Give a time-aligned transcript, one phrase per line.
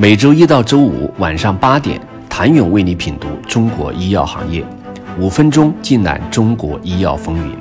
[0.00, 2.00] 每周一到周五晚上八点，
[2.30, 4.64] 谭勇为你品读中国医药行业，
[5.18, 7.58] 五分钟尽览中国医药风云。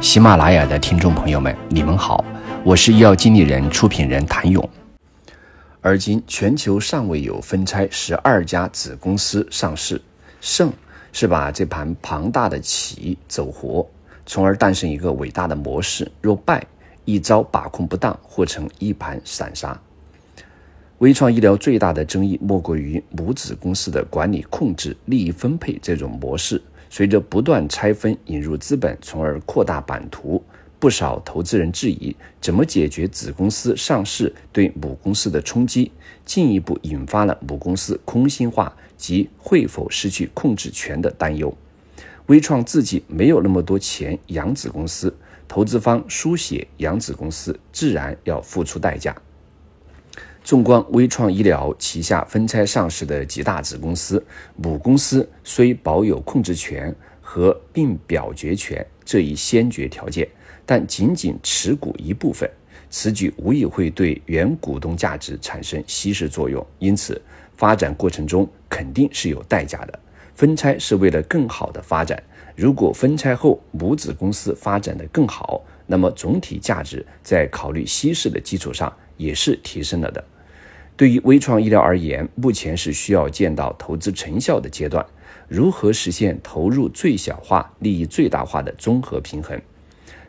[0.00, 2.24] 喜马拉雅的听众朋友们，你们好，
[2.64, 4.66] 我是医药经理人、出品人谭勇。
[5.82, 10.00] 而今全球尚未有分拆十二家子公司上市，
[10.40, 10.72] 胜
[11.12, 13.86] 是把这盘庞大的棋走活，
[14.24, 16.10] 从而诞生一个伟大的模式。
[16.22, 16.64] 若败，
[17.04, 19.78] 一招把控不当，或成一盘散沙。
[20.98, 26.62] 微创医疗最大的争议莫过于母子公司的管理控制、利益分配这种模式。
[26.88, 30.40] 随着不断拆分、引入资本，从而扩大版图，
[30.78, 35.90] 不少投资人质疑怎么解决子公司上市对母公司的冲击，
[36.24, 41.52] 进一步引发了母公司空心化及会否失去控制权的担忧。
[42.26, 45.12] 微创自己没有那么多钱养子公司，
[45.48, 49.14] 投资方书写养子公司，自然要付出代价。
[50.44, 54.22] 纵观微创医疗旗下分拆上市的几大子公司，
[54.56, 60.28] 母公司虽保有控制权和并表决权这一先决条件，
[60.66, 62.48] 但仅仅持股一部分，
[62.90, 66.64] 此举无疑会对原股东价值产生稀释作用。
[66.78, 67.18] 因此，
[67.56, 69.98] 发展过程中肯定是有代价的。
[70.34, 72.22] 分拆是为了更好的发展，
[72.54, 80.22] 如果分拆后母子公司发展的更好，那么总体价值在考虑稀释的基础上也是提升了的。
[80.96, 85.04] 对于微创医疗而言，目前是需要见到投资成效的阶段。
[85.48, 89.60] 如何实现投入最小化、利益最大化的综合平衡？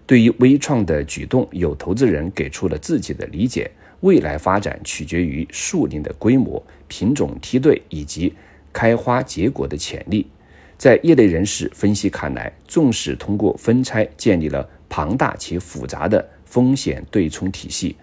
[0.08, 3.70] 对于微创的举动，有投资人给出了自己的理解。
[4.02, 8.32] 未来发展取决于树林的规模、品种梯队以及
[8.72, 10.28] 开花结果的潜力。
[10.78, 17.96] 在业内人士分析看来，纵使通过分拆建立了庞大且复杂的风险对冲体系。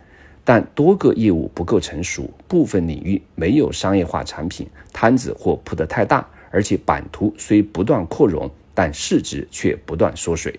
[0.44, 10.58] 但多个业务不够成熟，部分领域没有商业化产品，摊子或铺得太大，而且版图虽不断扩容，但市值却不断缩水。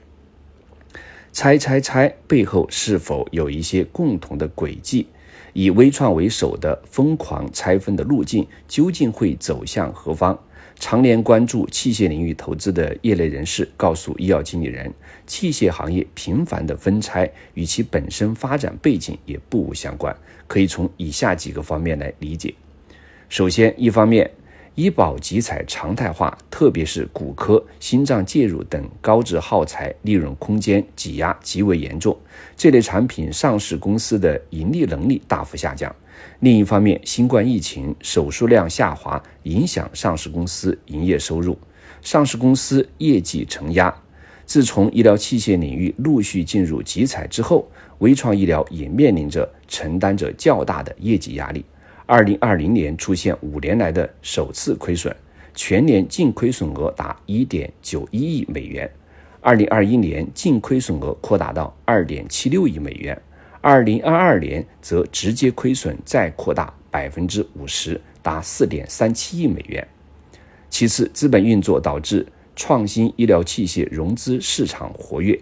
[1.31, 5.07] 拆拆拆背后是否有一些共同的轨迹？
[5.53, 10.39] 以微创为首的疯狂拆分的路径究竟会走向何方？
[10.85, 14.93] 常年关注器械领域投资的业内人士告诉医药经理人，
[15.25, 20.13] 器械行业频繁的分拆与其本身发展背景也不无相关，
[20.45, 22.53] 可以从以下几个方面来理解。
[23.29, 24.29] 首先，一方面，
[24.75, 32.17] 医保集采常态化，特别是骨科、心脏介入等高值耗材，利润空间挤压极为严重，
[32.57, 35.95] 这类产品上市公司的盈利能力大幅下降。
[36.39, 41.55] 另一方面，新冠疫情手术量下滑，影响上市公司营业收入，
[42.01, 43.95] 上市公司业绩承压。
[44.43, 47.69] 自从医疗器械领域陆续进入集采之后，
[47.99, 51.63] 微创医疗也面临着承担着较大的业绩压力。
[52.05, 55.15] 二零二零年出现五年来的首次亏损，
[55.55, 58.89] 全年净亏损额达一点九一亿美元。
[59.39, 63.19] 二零二一年净亏损额扩大到二点七六亿美元。
[63.61, 69.87] 二零二二年则直接亏损再扩大百分之五十，达四点三七亿美元。
[70.69, 75.39] 其次，资本运作导致创新医疗器械融资市场活跃，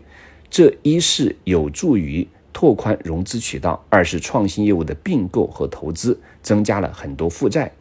[0.51, 7.71] 这一是有助于拓宽融资渠道，二是创新业务的并购和投资增加了很多负债，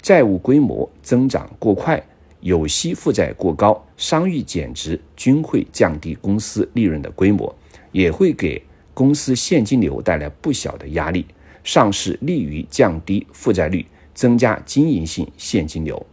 [0.00, 2.02] 债务规模增长过快，
[2.40, 7.54] 有息负债过高，商誉减值均会降低公司利润的规模，
[7.92, 8.62] 也会给。
[8.94, 11.24] 公司现金流带来不小的压力，
[11.62, 16.04] 上市利于降低负债率，增加经营性现金流。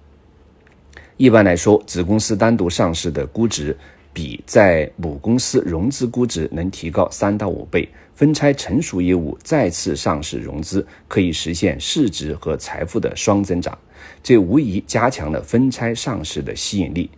[1.18, 3.76] 一般来说，子公司单独上市的估值
[4.16, 7.88] 比在母公司融资估值能提高三到五倍。
[8.16, 13.78] 分拆成熟业务再次上市融资，可以实现市值和财富的双增长，
[14.24, 17.10] 这无疑加强了分拆上市的吸引力。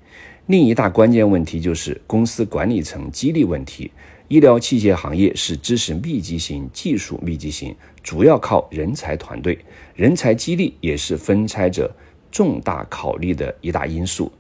[0.47, 3.91] 另一大关键问题就是公司管理层激励问题。
[4.27, 9.59] 医疗器械行业是知识密集型、技术密集型，主要靠人才团队，
[9.93, 11.95] 人才激励也是分拆者
[12.31, 14.31] 重大考虑的一大因素。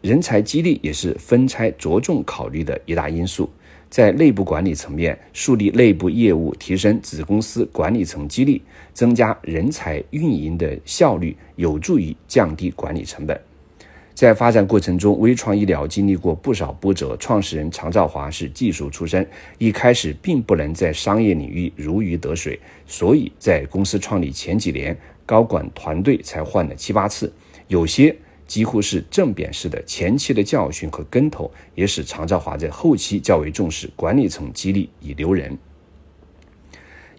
[0.00, 3.48] 人才激励也是分拆着重考虑的一大因素。
[3.88, 8.62] 在内部管理层面，树立内部业务，提升子公司管理层激励，
[8.94, 13.38] 增加人才运营的效率，有助于降低管理成本。
[14.14, 17.16] 在发展过程中，微创医疗经历过不少波折。
[17.16, 27.32] 创始人常兆华是技术出身，一开始并不能在商业领域如鱼得水，所以在公司创立前几年，高管团队才换了七八次，
[27.66, 28.14] 有些
[28.50, 29.80] 几乎是正扁式的。
[29.84, 35.56] 前期的教训和跟头，也使常兆华在后期较为重视管理层激励以留人。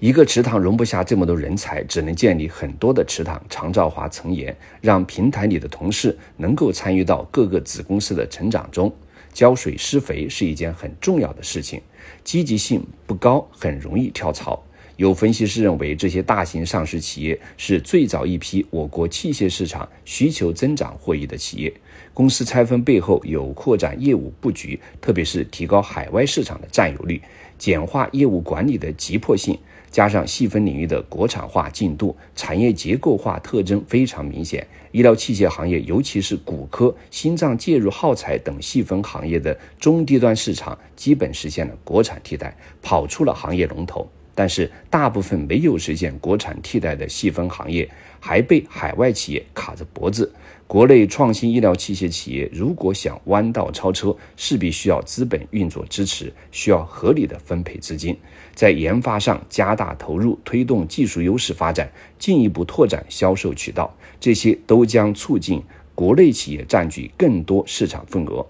[0.01, 8.93] 一个池塘容不下这么多人才，只能建立很多的池塘，常兆华曾言，让平台里的同事能够参与到各个子公司的成长中。
[9.31, 11.81] 浇水施肥是一件很重要的事情，
[12.25, 14.61] 积极性不高，很容易跳槽。
[14.97, 21.73] 有分析师认为，这些大型上市企业是最早一批我国器械市场需求增长获益的企业。
[22.13, 27.21] 公司拆分背后有扩展业务布局，特别是提高海外市场的占有率，
[27.57, 29.57] 简化业务管理的急迫性。
[29.89, 34.65] 加上细分领域的国产化进度，产业结构化特征非常明显。
[34.93, 44.09] 医疗器械行业，尤其是骨科、心脏介入耗材等细分行业的中低端市场，基本实现了国产替代，跑出了行业龙头。
[44.41, 47.87] 但是，大部分没有实现国产替代的细分行业，
[48.19, 50.33] 还被海外企业卡着脖子。
[50.65, 58.17] 国内创新医疗器械企业如果想弯道超车，势必需要资本运作支持，需要合理的分配资金，
[58.55, 61.87] 在研发上加大投入，推动技术优势发展，
[62.17, 65.61] 进一步拓展销售渠道，这些都将促进
[65.93, 68.43] 国内企业占据更多市场份额。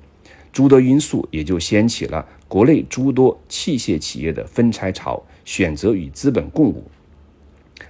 [0.54, 5.22] 诸多因素也就掀起了国内诸多器械企业的分拆潮，
[5.52, 6.90] 选择与资本共舞。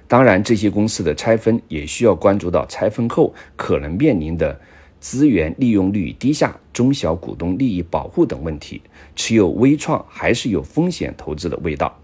[0.08, 4.60] 当然，这些公司的拆分也需要关注到拆分后可能面临的
[5.00, 8.81] 资源利用率低下、中小股东利益保护等问题。
[9.16, 11.96] 持有微创还是有风险投资的味道。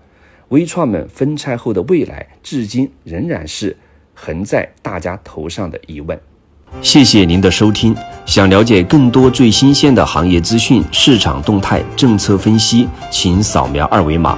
[0.49, 3.75] 微创们分拆后的未来，至今仍然是
[4.13, 6.19] 横在大家头上的疑问。
[6.81, 7.95] 谢谢您的收听。
[8.25, 14.37] 想了解更多最新鲜的行业资讯、市场动态、政策分析，请扫描二维码